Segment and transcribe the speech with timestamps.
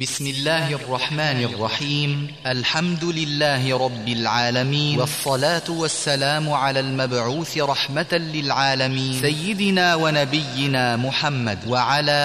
[0.00, 2.26] بسم الله الرحمن الرحيم.
[2.46, 5.00] الحمد لله رب العالمين.
[5.00, 9.20] والصلاة والسلام على المبعوث رحمة للعالمين.
[9.20, 12.22] سيدنا ونبينا محمد وعلى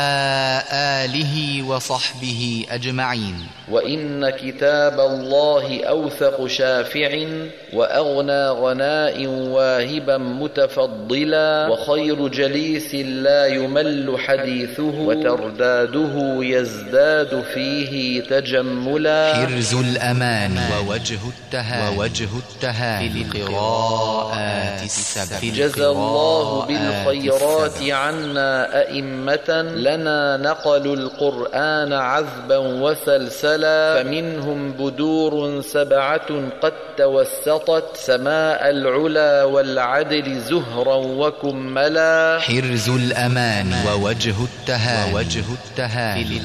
[0.73, 3.35] آله وصحبه أجمعين.
[3.71, 7.27] وإن كتاب الله أوثق شافع
[7.73, 19.33] وأغنى غناء واهبا متفضلا وخير جليس لا يمل حديثه وترداده يزداد فيه تجملا.
[19.35, 20.59] حرز الأمان.
[20.73, 29.49] ووجه التهاني ووجه التهاني في القراءات السبع جزى الله بالخيرات عنا أئمة.
[29.75, 34.03] لنا نقلوا القرآن عذبا وسلسلا.
[34.03, 36.29] فمنهم بدور سبعة
[36.61, 37.85] قد توسطت.
[37.95, 42.39] سماء العلا والعدل زهرا وكملا.
[42.39, 43.73] حرز الأمان.
[43.87, 46.37] ووجه التهاني ووجه التهاني في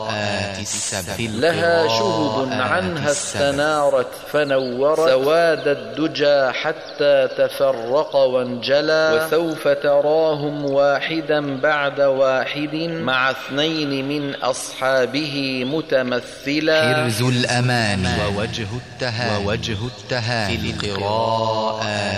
[0.00, 11.60] القراءات السبع لها شهب عنها استنارت فنورت سواد الدجى حتى تفرق وانجلى وسوف تراهم واحدا
[11.60, 16.94] بعد واحد مع اثنين من أصحابه متمثلا.
[16.94, 18.06] حرز الأمان.
[18.06, 19.46] ووجه التهاني.
[19.46, 20.58] ووجه التهاني.
[20.58, 22.09] في القراءات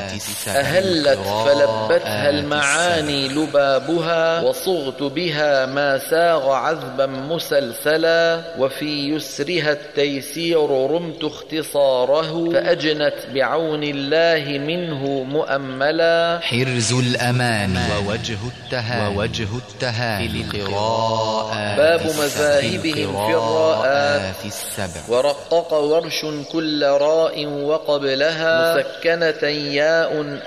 [0.48, 12.50] أهلت فلبتها المعاني لبابها وصغت بها ما ساغ عذبا مسلسلا وفي يسرها التيسير رمت اختصاره
[12.52, 22.00] فأجنت بعون الله منه مؤملا حرز الأمان ووجه التهاني ووجه التهاني في القراءات باب.
[22.00, 29.48] مذاهبهم في الراءات السبع ورقق ورش كل راء وقبلها مسكنة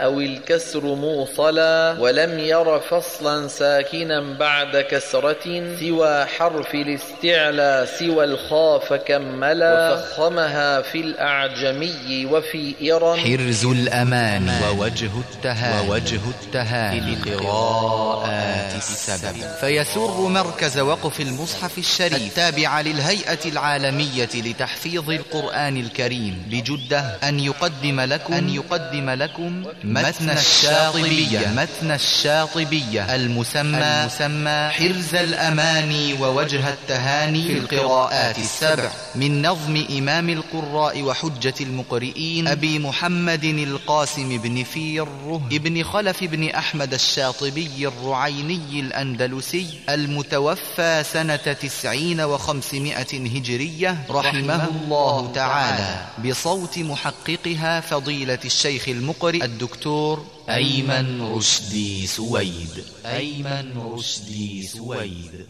[0.02, 9.94] أو الكسر موصلا ولم ير فصلا ساكنا بعد كسرة سوى حرف الاستعلى سوى الخاء فكملا
[9.94, 20.22] وفخمها في الأعجمي وفي إرم حرز الأمان ووجه التهاني ووجه التهاني في القراءات السبع فيسر
[20.22, 28.50] مركز وقف المصحف الشريف التابع للهيئة العالمية لتحفيظ القرآن الكريم بجدة أن يقدم لكم أن
[28.50, 29.45] يقدم لكم
[29.84, 31.48] متن الشاطبية.
[31.48, 33.16] متن الشاطبية.
[33.16, 38.92] المسمى المسمى حرز الأماني ووجه التهاني في القراءات السبع.
[39.16, 46.94] من نظم إمام القراء وحجة المقرئين أبي محمد القاسم بن فيره ابن خلف بن أحمد
[46.94, 56.06] الشاطبي الرعيني الأندلسي المتوفى سنة تسعين وخمسمائة هجرية رحمه الله تعالى.
[56.26, 62.84] بصوت محققها فضيلة الشيخ المقرئ الدكتور أيمن رشدي سويد.
[63.06, 65.48] أيمن رشدي سويد.